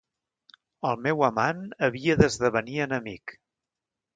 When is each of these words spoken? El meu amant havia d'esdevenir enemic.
El 0.91 0.95
meu 1.07 1.21
amant 1.27 1.61
havia 1.89 2.15
d'esdevenir 2.23 2.81
enemic. 2.87 3.37